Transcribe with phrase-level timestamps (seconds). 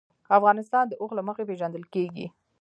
[0.37, 2.25] افغانستان د اوښ له مخې پېژندل کېږي.